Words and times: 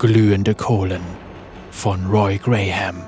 Glühende 0.00 0.54
Kohlen 0.54 1.02
von 1.70 2.06
Roy 2.06 2.38
Graham. 2.38 3.02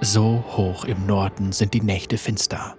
So 0.00 0.44
hoch 0.52 0.84
im 0.84 1.04
Norden 1.04 1.50
sind 1.50 1.74
die 1.74 1.80
Nächte 1.80 2.16
finster. 2.16 2.76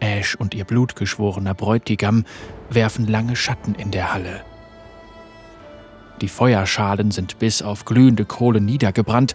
Ash 0.00 0.34
und 0.34 0.54
ihr 0.54 0.64
blutgeschworener 0.64 1.52
Bräutigam 1.52 2.24
werfen 2.70 3.06
lange 3.06 3.36
Schatten 3.36 3.74
in 3.74 3.90
der 3.90 4.14
Halle. 4.14 4.40
Die 6.22 6.28
Feuerschalen 6.28 7.10
sind 7.10 7.38
bis 7.38 7.60
auf 7.60 7.84
glühende 7.84 8.24
Kohlen 8.24 8.64
niedergebrannt, 8.64 9.34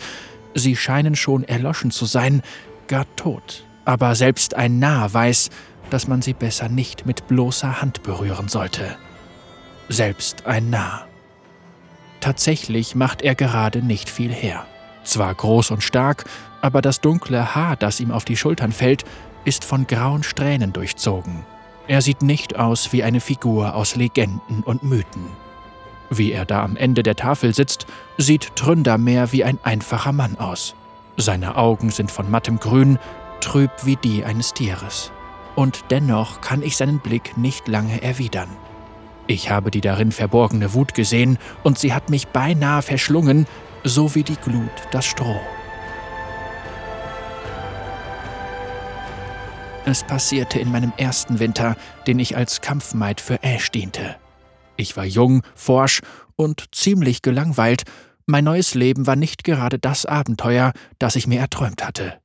sie 0.55 0.75
scheinen 0.75 1.15
schon 1.15 1.43
erloschen 1.43 1.91
zu 1.91 2.05
sein, 2.05 2.41
gar 2.87 3.05
tot. 3.15 3.63
Aber 3.85 4.15
selbst 4.15 4.55
ein 4.55 4.79
Narr 4.79 5.13
weiß, 5.13 5.51
dass 5.89 6.07
man 6.07 6.21
sie 6.21 6.33
besser 6.33 6.69
nicht 6.69 7.05
mit 7.05 7.27
bloßer 7.27 7.81
Hand 7.81 8.03
berühren 8.03 8.47
sollte. 8.47 8.95
Selbst 9.89 10.45
ein 10.45 10.69
Narr. 10.69 11.07
Tatsächlich 12.19 12.95
macht 12.95 13.21
er 13.21 13.35
gerade 13.35 13.81
nicht 13.81 14.09
viel 14.09 14.31
her. 14.31 14.65
Zwar 15.03 15.33
groß 15.33 15.71
und 15.71 15.83
stark, 15.83 16.25
aber 16.61 16.81
das 16.81 17.01
dunkle 17.01 17.55
Haar, 17.55 17.75
das 17.75 17.99
ihm 17.99 18.11
auf 18.11 18.25
die 18.25 18.37
Schultern 18.37 18.71
fällt, 18.71 19.05
ist 19.45 19.63
von 19.63 19.87
grauen 19.87 20.23
Strähnen 20.23 20.73
durchzogen. 20.73 21.43
Er 21.87 22.01
sieht 22.01 22.21
nicht 22.21 22.57
aus 22.57 22.93
wie 22.93 23.03
eine 23.03 23.19
Figur 23.19 23.73
aus 23.73 23.95
Legenden 23.95 24.61
und 24.63 24.83
Mythen. 24.83 25.27
Wie 26.11 26.31
er 26.31 26.45
da 26.45 26.63
am 26.63 26.75
Ende 26.75 27.03
der 27.03 27.15
Tafel 27.15 27.53
sitzt, 27.53 27.85
sieht 28.17 28.55
Tründer 28.55 28.97
mehr 28.97 29.31
wie 29.31 29.43
ein 29.43 29.57
einfacher 29.63 30.11
Mann 30.11 30.37
aus. 30.37 30.75
Seine 31.17 31.55
Augen 31.55 31.89
sind 31.89 32.11
von 32.11 32.29
mattem 32.29 32.59
Grün, 32.59 32.99
trüb 33.41 33.71
wie 33.83 33.95
die 33.95 34.23
eines 34.23 34.53
Tieres. 34.53 35.11
Und 35.55 35.85
dennoch 35.89 36.41
kann 36.41 36.63
ich 36.63 36.77
seinen 36.77 36.99
Blick 36.99 37.37
nicht 37.37 37.67
lange 37.67 38.01
erwidern. 38.01 38.49
Ich 39.27 39.51
habe 39.51 39.69
die 39.69 39.81
darin 39.81 40.11
verborgene 40.11 40.73
Wut 40.73 40.95
gesehen 40.95 41.37
und 41.63 41.77
sie 41.77 41.93
hat 41.93 42.09
mich 42.09 42.29
beinahe 42.29 42.81
verschlungen, 42.81 43.45
so 43.83 44.15
wie 44.15 44.23
die 44.23 44.35
Glut 44.35 44.71
das 44.91 45.05
Stroh. 45.05 45.39
Es 49.85 50.03
passierte 50.03 50.59
in 50.59 50.71
meinem 50.71 50.93
ersten 50.97 51.39
Winter, 51.39 51.75
den 52.05 52.19
ich 52.19 52.35
als 52.37 52.61
Kampfmaid 52.61 53.21
für 53.21 53.41
Ash 53.43 53.71
diente. 53.71 54.17
Ich 54.77 54.95
war 54.95 55.05
jung, 55.05 55.43
forsch 55.55 56.01
und 56.35 56.65
ziemlich 56.73 57.21
gelangweilt. 57.21 57.83
Mein 58.25 58.43
neues 58.43 58.75
Leben 58.75 59.07
war 59.07 59.15
nicht 59.15 59.43
gerade 59.43 59.79
das 59.79 60.05
Abenteuer, 60.05 60.73
das 60.99 61.15
ich 61.15 61.27
mir 61.27 61.39
erträumt 61.39 61.83
hatte. 61.83 62.19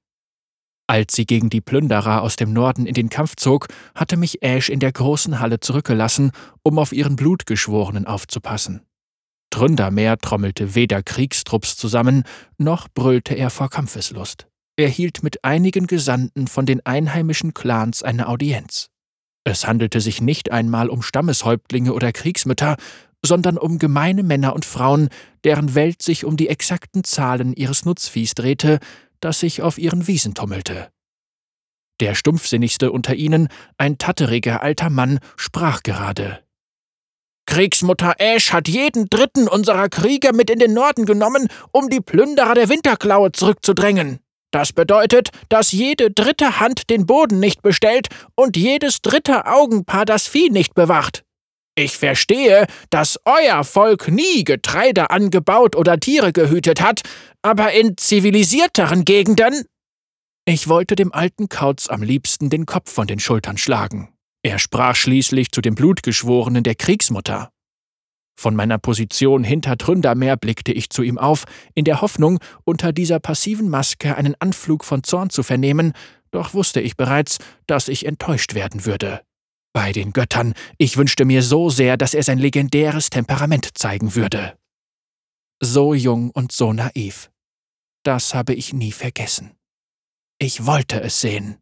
Als 0.86 1.14
sie 1.14 1.24
gegen 1.24 1.48
die 1.48 1.62
Plünderer 1.62 2.20
aus 2.20 2.36
dem 2.36 2.52
Norden 2.52 2.86
in 2.86 2.94
den 2.94 3.08
Kampf 3.08 3.36
zog, 3.36 3.68
hatte 3.94 4.16
mich 4.16 4.42
Ash 4.42 4.68
in 4.68 4.80
der 4.80 4.92
großen 4.92 5.40
Halle 5.40 5.60
zurückgelassen, 5.60 6.30
um 6.62 6.78
auf 6.78 6.92
ihren 6.92 7.16
Blutgeschworenen 7.16 8.06
aufzupassen. 8.06 8.82
Tründermeer 9.50 10.18
trommelte 10.18 10.74
weder 10.74 11.02
Kriegstrupps 11.02 11.76
zusammen, 11.76 12.24
noch 12.58 12.88
brüllte 12.88 13.34
er 13.34 13.50
vor 13.50 13.70
Kampfeslust. 13.70 14.46
Er 14.76 14.88
hielt 14.88 15.22
mit 15.22 15.44
einigen 15.44 15.86
Gesandten 15.86 16.48
von 16.48 16.66
den 16.66 16.84
einheimischen 16.84 17.54
Clans 17.54 18.02
eine 18.02 18.28
Audienz. 18.28 18.90
Es 19.44 19.66
handelte 19.66 20.00
sich 20.00 20.20
nicht 20.20 20.50
einmal 20.50 20.90
um 20.90 21.02
Stammeshäuptlinge 21.02 21.92
oder 21.92 22.12
Kriegsmütter, 22.12 22.76
sondern 23.24 23.56
um 23.56 23.78
gemeine 23.78 24.22
Männer 24.22 24.54
und 24.54 24.64
Frauen, 24.64 25.08
deren 25.44 25.74
Welt 25.74 26.02
sich 26.02 26.24
um 26.24 26.36
die 26.36 26.48
exakten 26.48 27.04
Zahlen 27.04 27.54
ihres 27.54 27.84
Nutzviehs 27.84 28.34
drehte, 28.34 28.80
das 29.24 29.40
sich 29.40 29.62
auf 29.62 29.78
ihren 29.78 30.06
Wiesen 30.06 30.34
tummelte. 30.34 30.90
Der 32.00 32.14
stumpfsinnigste 32.14 32.92
unter 32.92 33.14
ihnen, 33.14 33.48
ein 33.78 33.98
tatteriger 33.98 34.62
alter 34.62 34.90
Mann, 34.90 35.20
sprach 35.36 35.82
gerade. 35.82 36.40
Kriegsmutter 37.46 38.14
Ash 38.18 38.52
hat 38.52 38.68
jeden 38.68 39.08
dritten 39.08 39.48
unserer 39.48 39.88
Krieger 39.88 40.32
mit 40.32 40.50
in 40.50 40.58
den 40.58 40.72
Norden 40.72 41.04
genommen, 41.04 41.48
um 41.72 41.90
die 41.90 42.00
Plünderer 42.00 42.54
der 42.54 42.68
Winterklaue 42.68 43.32
zurückzudrängen. 43.32 44.18
Das 44.50 44.72
bedeutet, 44.72 45.30
dass 45.48 45.72
jede 45.72 46.10
dritte 46.10 46.60
Hand 46.60 46.88
den 46.88 47.06
Boden 47.06 47.40
nicht 47.40 47.62
bestellt 47.62 48.08
und 48.34 48.56
jedes 48.56 49.02
dritte 49.02 49.46
Augenpaar 49.46 50.04
das 50.04 50.26
Vieh 50.28 50.50
nicht 50.50 50.74
bewacht. 50.74 51.24
Ich 51.76 51.98
verstehe, 51.98 52.66
dass 52.90 53.18
euer 53.24 53.64
Volk 53.64 54.08
nie 54.08 54.44
Getreide 54.44 55.10
angebaut 55.10 55.74
oder 55.74 55.98
Tiere 55.98 56.32
gehütet 56.32 56.80
hat, 56.80 57.02
aber 57.42 57.72
in 57.72 57.96
zivilisierteren 57.96 59.04
Gegenden. 59.04 59.64
Ich 60.44 60.68
wollte 60.68 60.94
dem 60.94 61.12
alten 61.12 61.48
Kauz 61.48 61.88
am 61.88 62.02
liebsten 62.02 62.48
den 62.48 62.64
Kopf 62.64 62.92
von 62.92 63.08
den 63.08 63.18
Schultern 63.18 63.58
schlagen. 63.58 64.14
Er 64.42 64.58
sprach 64.58 64.94
schließlich 64.94 65.50
zu 65.50 65.62
dem 65.62 65.74
Blutgeschworenen 65.74 66.62
der 66.62 66.76
Kriegsmutter. 66.76 67.50
Von 68.36 68.54
meiner 68.54 68.78
Position 68.78 69.42
hinter 69.42 69.76
Tründermeer 69.76 70.36
blickte 70.36 70.72
ich 70.72 70.90
zu 70.90 71.02
ihm 71.02 71.18
auf, 71.18 71.44
in 71.74 71.84
der 71.84 72.02
Hoffnung, 72.02 72.38
unter 72.64 72.92
dieser 72.92 73.20
passiven 73.20 73.68
Maske 73.68 74.16
einen 74.16 74.34
Anflug 74.38 74.84
von 74.84 75.02
Zorn 75.02 75.30
zu 75.30 75.42
vernehmen, 75.42 75.92
doch 76.30 76.52
wusste 76.52 76.80
ich 76.80 76.96
bereits, 76.96 77.38
dass 77.66 77.88
ich 77.88 78.06
enttäuscht 78.06 78.54
werden 78.54 78.84
würde. 78.84 79.22
Bei 79.74 79.92
den 79.92 80.12
Göttern, 80.12 80.54
ich 80.78 80.96
wünschte 80.96 81.24
mir 81.24 81.42
so 81.42 81.68
sehr, 81.68 81.96
dass 81.96 82.14
er 82.14 82.22
sein 82.22 82.38
legendäres 82.38 83.10
Temperament 83.10 83.76
zeigen 83.76 84.14
würde. 84.14 84.56
So 85.60 85.94
jung 85.94 86.30
und 86.30 86.52
so 86.52 86.72
naiv. 86.72 87.30
Das 88.04 88.34
habe 88.34 88.54
ich 88.54 88.72
nie 88.72 88.92
vergessen. 88.92 89.56
Ich 90.38 90.64
wollte 90.64 91.00
es 91.00 91.20
sehen. 91.20 91.58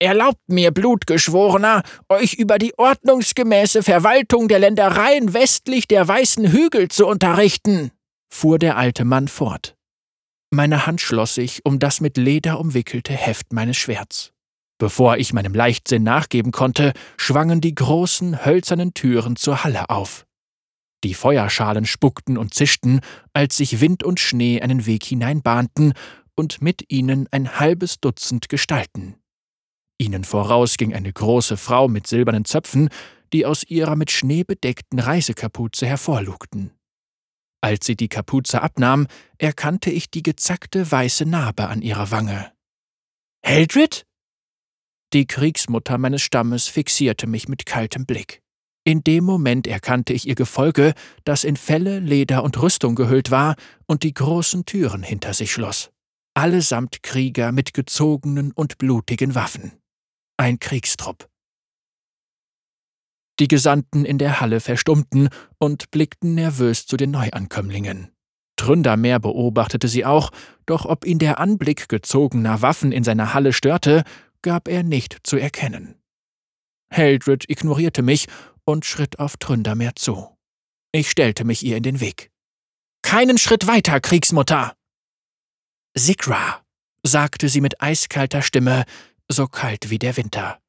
Erlaubt 0.00 0.40
mir, 0.46 0.70
Blutgeschworener, 0.70 1.82
euch 2.08 2.34
über 2.34 2.58
die 2.58 2.78
ordnungsgemäße 2.78 3.82
Verwaltung 3.82 4.46
der 4.46 4.60
Ländereien 4.60 5.34
westlich 5.34 5.88
der 5.88 6.06
weißen 6.06 6.52
Hügel 6.52 6.88
zu 6.88 7.06
unterrichten, 7.06 7.90
fuhr 8.32 8.60
der 8.60 8.76
alte 8.76 9.04
Mann 9.04 9.26
fort. 9.26 9.76
Meine 10.50 10.86
Hand 10.86 11.00
schloss 11.00 11.34
sich 11.34 11.66
um 11.66 11.80
das 11.80 12.00
mit 12.00 12.16
Leder 12.16 12.60
umwickelte 12.60 13.12
Heft 13.12 13.52
meines 13.52 13.76
Schwerts. 13.76 14.32
Bevor 14.78 15.16
ich 15.16 15.32
meinem 15.32 15.54
Leichtsinn 15.54 16.04
nachgeben 16.04 16.52
konnte, 16.52 16.92
schwangen 17.16 17.60
die 17.60 17.74
großen 17.74 18.44
hölzernen 18.44 18.94
Türen 18.94 19.36
zur 19.36 19.64
Halle 19.64 19.90
auf. 19.90 20.24
Die 21.04 21.14
Feuerschalen 21.14 21.84
spuckten 21.84 22.38
und 22.38 22.54
zischten, 22.54 23.00
als 23.32 23.56
sich 23.56 23.80
Wind 23.80 24.02
und 24.02 24.20
Schnee 24.20 24.60
einen 24.60 24.86
Weg 24.86 25.04
hineinbahnten 25.04 25.92
und 26.34 26.62
mit 26.62 26.84
ihnen 26.90 27.28
ein 27.30 27.58
halbes 27.58 28.00
Dutzend 28.00 28.48
Gestalten. 28.48 29.16
Ihnen 29.98 30.22
voraus 30.22 30.76
ging 30.76 30.94
eine 30.94 31.12
große 31.12 31.56
Frau 31.56 31.88
mit 31.88 32.06
silbernen 32.06 32.44
Zöpfen, 32.44 32.88
die 33.32 33.44
aus 33.44 33.64
ihrer 33.64 33.96
mit 33.96 34.10
Schnee 34.10 34.44
bedeckten 34.44 35.00
Reisekapuze 35.00 35.86
hervorlugten. 35.86 36.72
Als 37.60 37.86
sie 37.86 37.96
die 37.96 38.08
Kapuze 38.08 38.62
abnahm, 38.62 39.08
erkannte 39.38 39.90
ich 39.90 40.10
die 40.10 40.22
gezackte 40.22 40.90
weiße 40.90 41.26
Narbe 41.26 41.68
an 41.68 41.82
ihrer 41.82 42.12
Wange. 42.12 42.52
Heldred? 43.42 44.07
Die 45.12 45.26
Kriegsmutter 45.26 45.98
meines 45.98 46.22
Stammes 46.22 46.68
fixierte 46.68 47.26
mich 47.26 47.48
mit 47.48 47.66
kaltem 47.66 48.04
Blick. 48.04 48.42
In 48.84 49.02
dem 49.02 49.24
Moment 49.24 49.66
erkannte 49.66 50.12
ich 50.12 50.26
ihr 50.26 50.34
Gefolge, 50.34 50.94
das 51.24 51.44
in 51.44 51.56
Felle, 51.56 51.98
Leder 51.98 52.42
und 52.42 52.60
Rüstung 52.60 52.94
gehüllt 52.94 53.30
war 53.30 53.56
und 53.86 54.02
die 54.02 54.14
großen 54.14 54.64
Türen 54.64 55.02
hinter 55.02 55.34
sich 55.34 55.52
schloss. 55.52 55.90
Allesamt 56.34 57.02
Krieger 57.02 57.52
mit 57.52 57.74
gezogenen 57.74 58.52
und 58.52 58.78
blutigen 58.78 59.34
Waffen 59.34 59.72
ein 60.38 60.58
Kriegstrupp. 60.58 61.28
Die 63.40 63.48
Gesandten 63.48 64.04
in 64.04 64.18
der 64.18 64.40
Halle 64.40 64.60
verstummten 64.60 65.28
und 65.58 65.90
blickten 65.90 66.34
nervös 66.34 66.86
zu 66.86 66.96
den 66.96 67.10
Neuankömmlingen. 67.10 68.10
Tründermeer 68.56 69.20
beobachtete 69.20 69.86
sie 69.86 70.04
auch, 70.04 70.30
doch 70.66 70.84
ob 70.84 71.06
ihn 71.06 71.20
der 71.20 71.38
Anblick 71.38 71.88
gezogener 71.88 72.62
Waffen 72.62 72.90
in 72.90 73.04
seiner 73.04 73.34
Halle 73.34 73.52
störte, 73.52 74.02
gab 74.42 74.68
er 74.68 74.82
nicht 74.82 75.18
zu 75.24 75.36
erkennen. 75.36 76.00
Heldred 76.90 77.48
ignorierte 77.48 78.02
mich 78.02 78.26
und 78.64 78.84
schritt 78.84 79.18
auf 79.18 79.36
Tründermeer 79.36 79.94
zu. 79.96 80.36
Ich 80.92 81.10
stellte 81.10 81.44
mich 81.44 81.62
ihr 81.62 81.76
in 81.76 81.82
den 81.82 82.00
Weg. 82.00 82.30
Keinen 83.02 83.38
Schritt 83.38 83.66
weiter, 83.66 84.00
Kriegsmutter! 84.00 84.74
Sigra, 85.94 86.64
sagte 87.02 87.48
sie 87.48 87.60
mit 87.60 87.80
eiskalter 87.82 88.42
Stimme, 88.42 88.84
so 89.28 89.46
kalt 89.46 89.90
wie 89.90 89.98
der 89.98 90.16
Winter. 90.16 90.60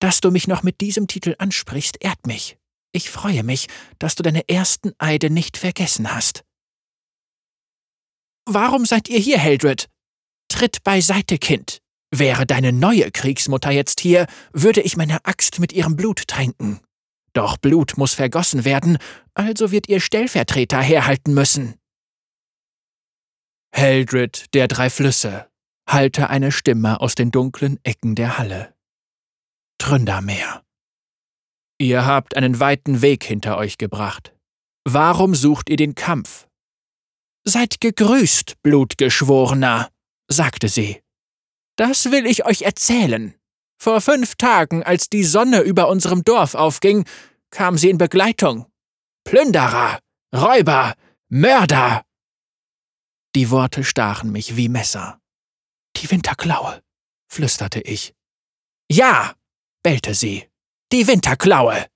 Dass 0.00 0.20
du 0.20 0.30
mich 0.30 0.48
noch 0.48 0.62
mit 0.62 0.80
diesem 0.80 1.06
Titel 1.06 1.34
ansprichst, 1.38 2.02
ehrt 2.02 2.26
mich. 2.26 2.58
Ich 2.92 3.10
freue 3.10 3.42
mich, 3.42 3.68
dass 3.98 4.14
du 4.14 4.22
deine 4.22 4.48
ersten 4.48 4.92
Eide 4.98 5.30
nicht 5.30 5.56
vergessen 5.56 6.14
hast. 6.14 6.44
Warum 8.46 8.84
seid 8.84 9.08
ihr 9.08 9.18
hier, 9.18 9.38
Heldred? 9.38 9.88
Tritt 10.48 10.84
beiseite, 10.84 11.38
Kind. 11.38 11.80
Wäre 12.16 12.46
deine 12.46 12.72
neue 12.72 13.10
Kriegsmutter 13.10 13.72
jetzt 13.72 13.98
hier, 13.98 14.28
würde 14.52 14.80
ich 14.80 14.96
meine 14.96 15.24
Axt 15.24 15.58
mit 15.58 15.72
ihrem 15.72 15.96
Blut 15.96 16.28
tränken. 16.28 16.78
Doch 17.32 17.56
Blut 17.56 17.96
muss 17.96 18.14
vergossen 18.14 18.64
werden, 18.64 18.98
also 19.34 19.72
wird 19.72 19.88
ihr 19.88 19.98
Stellvertreter 19.98 20.80
herhalten 20.80 21.34
müssen. 21.34 21.74
Heldred 23.74 24.54
der 24.54 24.68
drei 24.68 24.90
Flüsse, 24.90 25.50
hallte 25.88 26.30
eine 26.30 26.52
Stimme 26.52 27.00
aus 27.00 27.16
den 27.16 27.32
dunklen 27.32 27.80
Ecken 27.82 28.14
der 28.14 28.38
Halle. 28.38 28.76
Tründermeer. 29.78 30.62
Ihr 31.78 32.06
habt 32.06 32.36
einen 32.36 32.60
weiten 32.60 33.02
Weg 33.02 33.24
hinter 33.24 33.58
euch 33.58 33.76
gebracht. 33.76 34.36
Warum 34.84 35.34
sucht 35.34 35.68
ihr 35.68 35.76
den 35.76 35.96
Kampf? 35.96 36.46
Seid 37.42 37.80
gegrüßt, 37.80 38.62
Blutgeschworener, 38.62 39.90
sagte 40.28 40.68
sie. 40.68 41.03
Das 41.76 42.10
will 42.10 42.26
ich 42.26 42.46
euch 42.46 42.62
erzählen. 42.62 43.34
Vor 43.80 44.00
fünf 44.00 44.36
Tagen, 44.36 44.82
als 44.82 45.08
die 45.08 45.24
Sonne 45.24 45.60
über 45.60 45.88
unserem 45.88 46.22
Dorf 46.22 46.54
aufging, 46.54 47.04
kam 47.50 47.76
sie 47.76 47.90
in 47.90 47.98
Begleitung. 47.98 48.66
Plünderer, 49.24 49.98
Räuber, 50.34 50.94
Mörder. 51.28 52.04
Die 53.34 53.50
Worte 53.50 53.82
stachen 53.82 54.30
mich 54.30 54.56
wie 54.56 54.68
Messer. 54.68 55.18
Die 55.96 56.10
Winterklaue, 56.10 56.82
flüsterte 57.28 57.80
ich. 57.80 58.14
Ja, 58.90 59.34
bellte 59.82 60.14
sie. 60.14 60.48
Die 60.92 61.06
Winterklaue. 61.06 61.86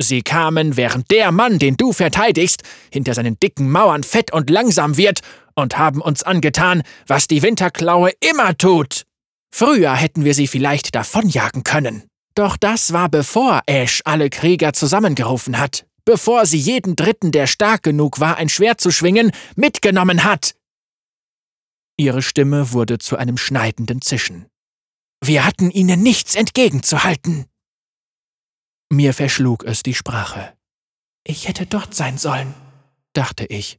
Sie 0.00 0.22
kamen, 0.22 0.76
während 0.76 1.10
der 1.10 1.32
Mann, 1.32 1.58
den 1.58 1.76
du 1.76 1.92
verteidigst, 1.92 2.62
hinter 2.92 3.14
seinen 3.14 3.38
dicken 3.38 3.70
Mauern 3.70 4.04
fett 4.04 4.32
und 4.32 4.48
langsam 4.50 4.96
wird, 4.96 5.20
und 5.54 5.76
haben 5.76 6.00
uns 6.00 6.22
angetan, 6.22 6.82
was 7.08 7.26
die 7.26 7.42
Winterklaue 7.42 8.12
immer 8.20 8.56
tut. 8.56 9.07
Früher 9.50 9.94
hätten 9.94 10.24
wir 10.24 10.34
sie 10.34 10.46
vielleicht 10.46 10.94
davonjagen 10.94 11.64
können. 11.64 12.04
Doch 12.34 12.56
das 12.56 12.92
war 12.92 13.08
bevor 13.08 13.62
Ash 13.66 14.02
alle 14.04 14.30
Krieger 14.30 14.72
zusammengerufen 14.72 15.58
hat, 15.58 15.86
bevor 16.04 16.46
sie 16.46 16.58
jeden 16.58 16.94
Dritten, 16.94 17.32
der 17.32 17.46
stark 17.46 17.82
genug 17.82 18.20
war, 18.20 18.36
ein 18.36 18.48
Schwert 18.48 18.80
zu 18.80 18.90
schwingen, 18.90 19.32
mitgenommen 19.56 20.24
hat. 20.24 20.54
Ihre 21.96 22.22
Stimme 22.22 22.72
wurde 22.72 22.98
zu 22.98 23.16
einem 23.16 23.36
schneidenden 23.36 24.00
Zischen. 24.00 24.46
Wir 25.20 25.44
hatten 25.44 25.70
ihnen 25.70 26.00
nichts 26.00 26.36
entgegenzuhalten. 26.36 27.46
Mir 28.90 29.12
verschlug 29.12 29.64
es 29.64 29.82
die 29.82 29.94
Sprache. 29.94 30.56
Ich 31.24 31.48
hätte 31.48 31.66
dort 31.66 31.94
sein 31.94 32.16
sollen, 32.16 32.54
dachte 33.12 33.44
ich. 33.44 33.78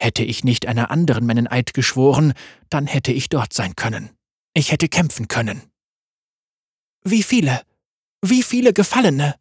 Hätte 0.00 0.22
ich 0.22 0.44
nicht 0.44 0.66
einer 0.66 0.90
anderen 0.90 1.26
meinen 1.26 1.46
Eid 1.46 1.74
geschworen, 1.74 2.34
dann 2.70 2.86
hätte 2.86 3.12
ich 3.12 3.28
dort 3.28 3.52
sein 3.52 3.74
können. 3.74 4.10
Ich 4.54 4.70
hätte 4.70 4.88
kämpfen 4.88 5.28
können. 5.28 5.62
Wie 7.02 7.22
viele? 7.22 7.62
Wie 8.22 8.42
viele 8.42 8.72
Gefallene? 8.72 9.34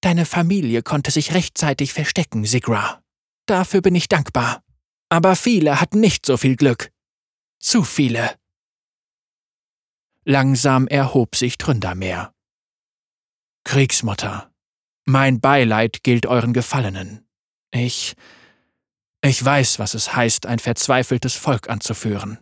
Deine 0.00 0.26
Familie 0.26 0.82
konnte 0.82 1.10
sich 1.10 1.32
rechtzeitig 1.32 1.92
verstecken, 1.92 2.44
Sigra. 2.44 3.02
Dafür 3.46 3.80
bin 3.80 3.94
ich 3.94 4.08
dankbar. 4.08 4.62
Aber 5.08 5.36
viele 5.36 5.80
hatten 5.80 6.00
nicht 6.00 6.26
so 6.26 6.36
viel 6.36 6.56
Glück. 6.56 6.90
Zu 7.60 7.84
viele. 7.84 8.34
Langsam 10.24 10.86
erhob 10.86 11.36
sich 11.36 11.56
Tründermeer. 11.56 12.34
Kriegsmutter, 13.64 14.52
mein 15.04 15.40
Beileid 15.40 16.02
gilt 16.02 16.26
euren 16.26 16.52
Gefallenen. 16.52 17.26
Ich. 17.70 18.14
Ich 19.22 19.44
weiß, 19.44 19.78
was 19.78 19.94
es 19.94 20.14
heißt, 20.16 20.46
ein 20.46 20.58
verzweifeltes 20.58 21.34
Volk 21.34 21.68
anzuführen. 21.68 22.38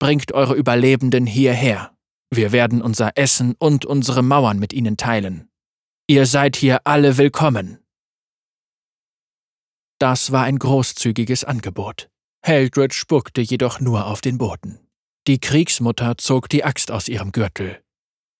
Bringt 0.00 0.32
eure 0.32 0.54
Überlebenden 0.54 1.26
hierher. 1.26 1.94
Wir 2.30 2.52
werden 2.52 2.80
unser 2.80 3.18
Essen 3.18 3.54
und 3.58 3.84
unsere 3.84 4.22
Mauern 4.22 4.58
mit 4.58 4.72
ihnen 4.72 4.96
teilen. 4.96 5.50
Ihr 6.06 6.24
seid 6.24 6.56
hier 6.56 6.80
alle 6.84 7.18
willkommen. 7.18 7.84
Das 9.98 10.32
war 10.32 10.44
ein 10.44 10.58
großzügiges 10.58 11.44
Angebot. 11.44 12.08
Heldred 12.42 12.94
spuckte 12.94 13.42
jedoch 13.42 13.80
nur 13.80 14.06
auf 14.06 14.22
den 14.22 14.38
Boden. 14.38 14.80
Die 15.26 15.38
Kriegsmutter 15.38 16.16
zog 16.16 16.48
die 16.48 16.64
Axt 16.64 16.90
aus 16.90 17.06
ihrem 17.06 17.30
Gürtel. 17.30 17.82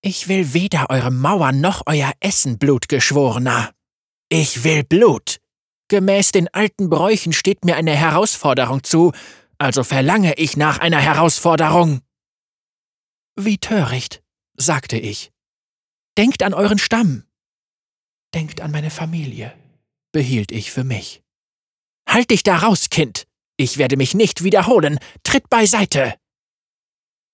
Ich 0.00 0.28
will 0.28 0.54
weder 0.54 0.88
eure 0.88 1.10
Mauern 1.10 1.60
noch 1.60 1.82
euer 1.84 2.12
Essen, 2.20 2.58
Blutgeschworener. 2.58 3.74
Ich 4.30 4.64
will 4.64 4.82
Blut. 4.82 5.40
Gemäß 5.88 6.32
den 6.32 6.48
alten 6.54 6.88
Bräuchen 6.88 7.34
steht 7.34 7.66
mir 7.66 7.76
eine 7.76 7.94
Herausforderung 7.94 8.82
zu, 8.82 9.12
also 9.60 9.84
verlange 9.84 10.34
ich 10.34 10.56
nach 10.56 10.78
einer 10.78 11.00
Herausforderung. 11.00 12.00
Wie 13.36 13.58
töricht, 13.58 14.22
sagte 14.56 14.96
ich. 14.96 15.32
Denkt 16.16 16.42
an 16.42 16.54
euren 16.54 16.78
Stamm. 16.78 17.24
Denkt 18.34 18.62
an 18.62 18.70
meine 18.70 18.90
Familie, 18.90 19.52
behielt 20.12 20.50
ich 20.50 20.70
für 20.72 20.84
mich. 20.84 21.22
Halt 22.08 22.30
dich 22.30 22.42
da 22.42 22.56
raus, 22.56 22.88
Kind! 22.88 23.26
Ich 23.58 23.76
werde 23.76 23.98
mich 23.98 24.14
nicht 24.14 24.42
wiederholen. 24.42 24.98
Tritt 25.22 25.50
beiseite! 25.50 26.14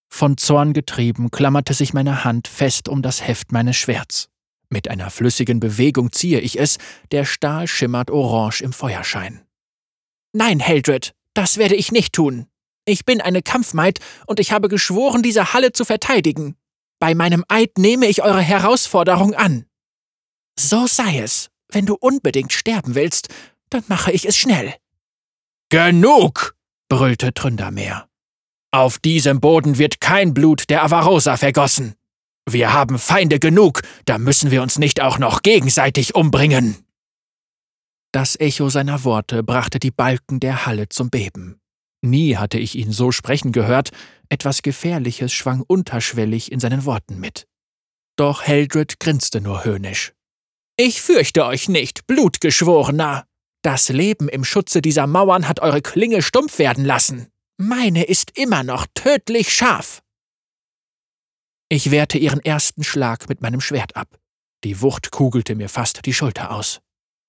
Von 0.08 0.36
Zorn 0.36 0.72
getrieben 0.72 1.30
klammerte 1.30 1.74
sich 1.74 1.94
meine 1.94 2.24
Hand 2.24 2.48
fest 2.48 2.88
um 2.88 3.02
das 3.02 3.24
Heft 3.24 3.52
meines 3.52 3.76
Schwerts. 3.76 4.28
Mit 4.68 4.88
einer 4.88 5.10
flüssigen 5.10 5.60
Bewegung 5.60 6.10
ziehe 6.10 6.40
ich 6.40 6.58
es, 6.58 6.78
der 7.12 7.24
Stahl 7.24 7.68
schimmert 7.68 8.10
orange 8.10 8.62
im 8.62 8.72
Feuerschein. 8.72 9.46
Nein, 10.32 10.58
Heldred, 10.58 11.15
das 11.36 11.58
werde 11.58 11.74
ich 11.74 11.92
nicht 11.92 12.14
tun. 12.14 12.46
Ich 12.86 13.04
bin 13.04 13.20
eine 13.20 13.42
Kampfmaid 13.42 14.00
und 14.26 14.40
ich 14.40 14.52
habe 14.52 14.68
geschworen, 14.68 15.22
diese 15.22 15.52
Halle 15.52 15.72
zu 15.72 15.84
verteidigen. 15.84 16.56
Bei 16.98 17.14
meinem 17.14 17.44
Eid 17.48 17.78
nehme 17.78 18.06
ich 18.06 18.22
eure 18.22 18.40
Herausforderung 18.40 19.34
an. 19.34 19.66
So 20.58 20.86
sei 20.86 21.18
es. 21.18 21.50
Wenn 21.68 21.84
du 21.84 21.94
unbedingt 21.94 22.52
sterben 22.52 22.94
willst, 22.94 23.28
dann 23.70 23.82
mache 23.88 24.12
ich 24.12 24.24
es 24.24 24.36
schnell. 24.36 24.72
Genug! 25.68 26.54
brüllte 26.88 27.34
Tründermeer. 27.34 28.08
Auf 28.70 28.98
diesem 28.98 29.40
Boden 29.40 29.78
wird 29.78 30.00
kein 30.00 30.32
Blut 30.32 30.70
der 30.70 30.84
Avarosa 30.84 31.36
vergossen. 31.36 31.96
Wir 32.48 32.72
haben 32.72 32.98
Feinde 33.00 33.40
genug, 33.40 33.82
da 34.04 34.18
müssen 34.18 34.52
wir 34.52 34.62
uns 34.62 34.78
nicht 34.78 35.00
auch 35.00 35.18
noch 35.18 35.42
gegenseitig 35.42 36.14
umbringen. 36.14 36.85
Das 38.16 38.40
Echo 38.40 38.70
seiner 38.70 39.04
Worte 39.04 39.42
brachte 39.42 39.78
die 39.78 39.90
Balken 39.90 40.40
der 40.40 40.64
Halle 40.64 40.88
zum 40.88 41.10
Beben. 41.10 41.60
Nie 42.00 42.38
hatte 42.38 42.58
ich 42.58 42.74
ihn 42.74 42.90
so 42.90 43.12
sprechen 43.12 43.52
gehört, 43.52 43.90
etwas 44.30 44.62
Gefährliches 44.62 45.34
schwang 45.34 45.60
unterschwellig 45.60 46.50
in 46.50 46.58
seinen 46.58 46.86
Worten 46.86 47.20
mit. 47.20 47.46
Doch 48.16 48.42
Heldred 48.42 49.00
grinste 49.00 49.42
nur 49.42 49.66
höhnisch. 49.66 50.14
Ich 50.78 51.02
fürchte 51.02 51.44
euch 51.44 51.68
nicht, 51.68 52.06
Blutgeschworener. 52.06 53.26
Das 53.60 53.90
Leben 53.90 54.30
im 54.30 54.44
Schutze 54.44 54.80
dieser 54.80 55.06
Mauern 55.06 55.46
hat 55.46 55.60
eure 55.60 55.82
Klinge 55.82 56.22
stumpf 56.22 56.58
werden 56.58 56.86
lassen. 56.86 57.26
Meine 57.58 58.04
ist 58.04 58.38
immer 58.38 58.62
noch 58.62 58.86
tödlich 58.94 59.52
scharf. 59.52 60.00
Ich 61.68 61.90
wehrte 61.90 62.16
ihren 62.16 62.40
ersten 62.40 62.82
Schlag 62.82 63.28
mit 63.28 63.42
meinem 63.42 63.60
Schwert 63.60 63.94
ab. 63.94 64.18
Die 64.64 64.80
Wucht 64.80 65.10
kugelte 65.10 65.54
mir 65.54 65.68
fast 65.68 66.06
die 66.06 66.14
Schulter 66.14 66.52
aus. 66.52 66.80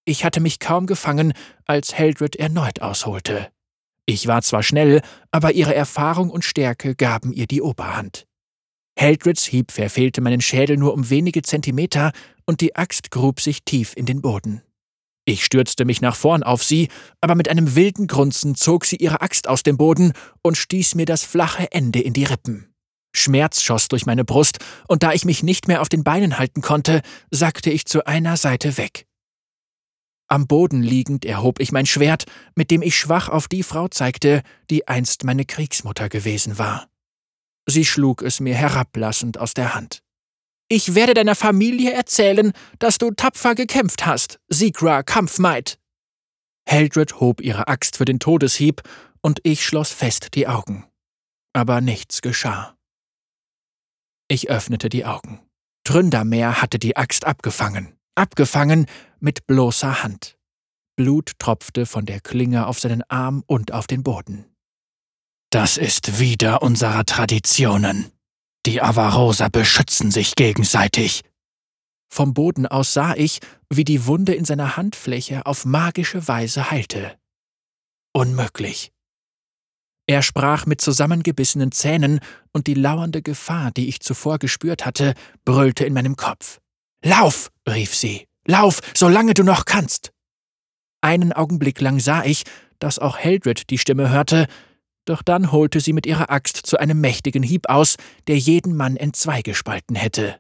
Ich 0.10 0.24
hatte 0.24 0.40
mich 0.40 0.60
kaum 0.60 0.86
gefangen, 0.86 1.34
als 1.66 1.94
Heldred 1.94 2.38
erneut 2.38 2.82
ausholte. 2.82 3.50
Ich 4.06 4.26
war 4.26 4.42
zwar 4.42 4.64
schnell, 4.64 5.02
aber 5.32 5.52
ihre 5.52 5.76
Erfahrung 5.76 6.30
und 6.30 6.46
Stärke 6.46 6.96
gaben 6.96 7.34
ihr 7.34 7.46
die 7.46 7.62
Oberhand. 7.62 8.26
Heldreds 8.98 9.44
Hieb 9.44 9.74
verfehlte 9.74 10.22
meinen 10.22 10.40
Schädel 10.40 10.78
nur 10.78 10.94
um 10.94 11.10
wenige 11.10 11.42
Zentimeter 11.42 12.14
und 12.46 12.62
die 12.62 12.78
Axt 12.78 13.12
grub 13.12 13.42
sich 13.42 13.66
tief 13.66 13.92
in 13.98 14.06
den 14.06 14.22
Boden. 14.22 14.62
Ich 15.26 15.44
stürzte 15.44 15.84
mich 15.84 16.00
nach 16.00 16.16
vorn 16.16 16.42
auf 16.42 16.64
sie, 16.64 16.88
aber 17.20 17.36
mit 17.36 17.50
einem 17.50 17.76
wilden 17.76 18.08
Grunzen 18.08 18.56
zog 18.56 18.86
sie 18.86 18.96
ihre 18.96 19.20
Axt 19.20 19.50
aus 19.50 19.62
dem 19.62 19.76
Boden 19.76 20.14
und 20.42 20.56
stieß 20.56 20.96
mir 20.96 21.06
das 21.06 21.26
flache 21.26 21.70
Ende 21.74 22.00
in 22.00 22.14
die 22.14 22.24
Rippen. 22.24 22.74
Schmerz 23.14 23.62
schoss 23.62 23.90
durch 23.90 24.06
meine 24.06 24.24
Brust, 24.24 24.60
und 24.88 25.04
da 25.04 25.12
ich 25.12 25.26
mich 25.26 25.44
nicht 25.44 25.68
mehr 25.68 25.82
auf 25.82 25.90
den 25.90 26.06
Beinen 26.06 26.40
halten 26.40 26.62
konnte, 26.62 27.02
sackte 27.30 27.72
ich 27.72 27.86
zu 27.86 28.08
einer 28.08 28.38
Seite 28.38 28.78
weg. 28.78 29.07
Am 30.30 30.46
Boden 30.46 30.84
liegend 30.84 31.24
erhob 31.24 31.60
ich 31.62 31.72
mein 31.72 31.86
Schwert, 31.86 32.26
mit 32.54 32.70
dem 32.70 32.82
ich 32.82 32.98
schwach 32.98 33.30
auf 33.30 33.48
die 33.48 33.64
Frau 33.64 33.88
zeigte, 33.88 34.44
die 34.70 34.88
einst 34.88 35.24
meine 35.24 35.46
Kriegsmutter 35.46 36.10
gewesen 36.10 36.58
war. 36.58 36.90
Sie 37.66 37.86
schlug 37.86 38.22
es 38.22 38.40
mir 38.40 38.56
herablassend 38.56 39.38
aus 39.38 39.54
der 39.54 39.74
Hand. 39.74 40.04
Ich 40.70 40.96
werde 40.96 41.14
deiner 41.14 41.36
Familie 41.36 41.94
erzählen, 41.94 42.52
dass 42.80 42.98
du 42.98 43.12
tapfer 43.12 43.56
gekämpft 43.56 44.06
hast, 44.06 44.40
Sigra 44.50 45.02
Kampfmaid. 45.02 45.80
Heldred 46.66 47.22
hob 47.22 47.40
ihre 47.40 47.70
Axt 47.70 47.96
für 47.96 48.06
den 48.06 48.20
Todeshieb, 48.20 48.82
und 49.22 49.40
ich 49.44 49.66
schloss 49.66 49.92
fest 49.92 50.36
die 50.36 50.48
Augen. 50.48 50.86
Aber 51.54 51.80
nichts 51.80 52.22
geschah. 52.22 52.78
Ich 54.28 54.50
öffnete 54.50 54.90
die 54.90 55.06
Augen. 55.06 55.40
Tründermeer 55.86 56.62
hatte 56.62 56.80
die 56.80 56.98
Axt 56.98 57.26
abgefangen 57.26 57.97
abgefangen 58.18 58.86
mit 59.20 59.48
bloßer 59.48 60.04
Hand. 60.04 60.38
Blut 60.96 61.34
tropfte 61.40 61.86
von 61.86 62.06
der 62.06 62.20
Klinge 62.20 62.68
auf 62.68 62.80
seinen 62.80 63.04
Arm 63.04 63.44
und 63.46 63.72
auf 63.72 63.88
den 63.88 64.04
Boden. 64.04 64.46
Das 65.52 65.78
ist 65.78 66.20
wieder 66.20 66.62
unserer 66.62 67.06
Traditionen. 67.06 68.12
Die 68.66 68.82
Avarosa 68.82 69.48
beschützen 69.48 70.12
sich 70.12 70.36
gegenseitig. 70.36 71.22
Vom 72.10 72.34
Boden 72.34 72.66
aus 72.66 72.94
sah 72.94 73.16
ich, 73.16 73.40
wie 73.70 73.86
die 73.86 74.06
Wunde 74.06 74.34
in 74.34 74.46
seiner 74.46 74.76
Handfläche 74.76 75.46
auf 75.46 75.66
magische 75.66 76.28
Weise 76.28 76.72
heilte. 76.72 77.18
Unmöglich. 78.14 78.92
Er 80.10 80.22
sprach 80.22 80.66
mit 80.66 80.82
zusammengebissenen 80.82 81.72
Zähnen, 81.72 82.20
und 82.54 82.68
die 82.68 82.74
lauernde 82.74 83.22
Gefahr, 83.22 83.72
die 83.72 83.88
ich 83.88 84.00
zuvor 84.00 84.40
gespürt 84.40 84.86
hatte, 84.86 85.14
brüllte 85.46 85.86
in 85.86 85.94
meinem 85.94 86.16
Kopf. 86.16 86.60
Lauf, 87.08 87.52
rief 87.66 87.96
sie, 87.96 88.28
lauf, 88.46 88.82
solange 88.94 89.34
du 89.34 89.44
noch 89.44 89.64
kannst. 89.64 90.12
Einen 91.00 91.32
Augenblick 91.32 91.80
lang 91.80 92.02
sah 92.02 92.26
ich, 92.26 92.44
dass 92.80 93.00
auch 93.00 93.18
Heldred 93.18 93.70
die 93.70 93.78
Stimme 93.78 94.10
hörte, 94.10 94.48
doch 95.06 95.22
dann 95.22 95.54
holte 95.54 95.80
sie 95.80 95.94
mit 95.94 96.06
ihrer 96.06 96.30
Axt 96.30 96.58
zu 96.58 96.78
einem 96.78 97.00
mächtigen 97.00 97.44
Hieb 97.44 97.70
aus, 97.70 97.96
der 98.28 98.38
jeden 98.38 98.76
Mann 98.76 98.98
entzwei 98.98 99.42
gespalten 99.42 99.96
hätte. 99.96 100.38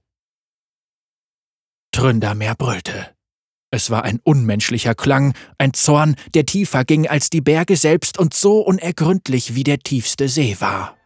Tründermeer 1.94 2.56
brüllte. 2.56 3.16
Es 3.72 3.90
war 3.90 4.04
ein 4.04 4.20
unmenschlicher 4.26 4.94
Klang, 4.94 5.36
ein 5.58 5.74
Zorn, 5.74 6.18
der 6.34 6.46
tiefer 6.46 6.84
ging 6.84 7.08
als 7.08 7.30
die 7.30 7.40
Berge 7.40 7.78
selbst 7.78 8.20
und 8.20 8.34
so 8.34 8.60
unergründlich 8.60 9.56
wie 9.56 9.64
der 9.64 9.80
tiefste 9.80 10.28
See 10.28 10.58
war. 10.60 10.98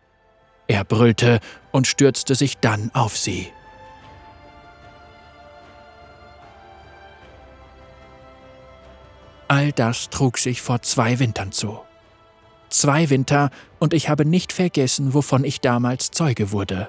Er 0.67 0.85
brüllte 0.85 1.39
und 1.71 1.85
stürzte 1.85 2.33
sich 2.33 2.57
dann 2.57 2.89
auf 2.95 3.15
sie. 3.15 3.51
All 9.51 9.73
das 9.73 10.09
trug 10.09 10.37
sich 10.37 10.61
vor 10.61 10.81
zwei 10.81 11.19
Wintern 11.19 11.51
zu. 11.51 11.77
Zwei 12.69 13.09
Winter, 13.09 13.49
und 13.79 13.93
ich 13.93 14.07
habe 14.07 14.23
nicht 14.23 14.53
vergessen, 14.53 15.13
wovon 15.13 15.43
ich 15.43 15.59
damals 15.59 16.09
Zeuge 16.11 16.53
wurde. 16.53 16.87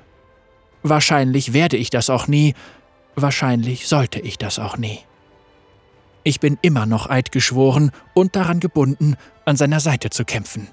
Wahrscheinlich 0.85 1.55
werde 1.55 1.77
ich 1.77 1.91
das 1.91 2.09
auch 2.09 2.29
nie, 2.29 2.55
wahrscheinlich 3.17 3.89
sollte 3.89 4.21
ich 4.21 4.39
das 4.39 4.61
auch 4.61 4.77
nie. 4.77 5.01
Ich 6.23 6.39
bin 6.39 6.57
immer 6.63 6.87
noch 6.87 7.11
eidgeschworen 7.11 7.91
und 8.15 8.37
daran 8.37 8.61
gebunden, 8.61 9.17
an 9.45 9.57
seiner 9.57 9.81
Seite 9.81 10.11
zu 10.11 10.25
kämpfen. 10.25 10.69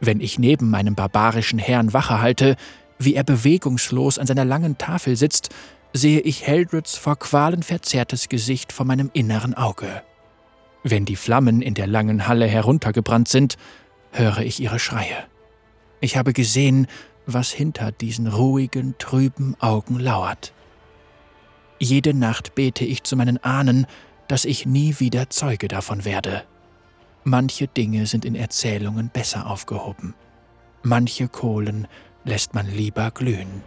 Wenn 0.00 0.22
ich 0.22 0.38
neben 0.38 0.70
meinem 0.70 0.94
barbarischen 0.94 1.58
Herrn 1.58 1.92
Wache 1.92 2.22
halte, 2.22 2.56
wie 2.98 3.14
er 3.14 3.24
bewegungslos 3.24 4.18
an 4.18 4.26
seiner 4.26 4.46
langen 4.46 4.78
Tafel 4.78 5.14
sitzt, 5.14 5.50
sehe 5.92 6.20
ich 6.20 6.46
Heldreds 6.46 6.96
vor 6.96 7.18
Qualen 7.18 7.62
verzerrtes 7.62 8.30
Gesicht 8.30 8.72
vor 8.72 8.86
meinem 8.86 9.10
inneren 9.12 9.52
Auge. 9.52 10.02
Wenn 10.82 11.04
die 11.04 11.16
Flammen 11.16 11.62
in 11.62 11.74
der 11.74 11.86
langen 11.86 12.28
Halle 12.28 12.46
heruntergebrannt 12.46 13.28
sind, 13.28 13.56
höre 14.12 14.38
ich 14.38 14.60
ihre 14.60 14.78
Schreie. 14.78 15.26
Ich 16.00 16.16
habe 16.16 16.32
gesehen, 16.32 16.86
was 17.26 17.50
hinter 17.50 17.92
diesen 17.92 18.26
ruhigen, 18.26 18.94
trüben 18.98 19.56
Augen 19.60 19.98
lauert. 19.98 20.52
Jede 21.78 22.14
Nacht 22.14 22.54
bete 22.54 22.84
ich 22.84 23.02
zu 23.02 23.16
meinen 23.16 23.42
Ahnen, 23.42 23.86
dass 24.28 24.44
ich 24.44 24.66
nie 24.66 24.98
wieder 24.98 25.30
Zeuge 25.30 25.68
davon 25.68 26.04
werde. 26.04 26.44
Manche 27.24 27.66
Dinge 27.66 28.06
sind 28.06 28.24
in 28.24 28.34
Erzählungen 28.34 29.10
besser 29.10 29.46
aufgehoben. 29.46 30.14
Manche 30.82 31.28
Kohlen 31.28 31.86
lässt 32.24 32.54
man 32.54 32.66
lieber 32.66 33.10
glühen. 33.10 33.62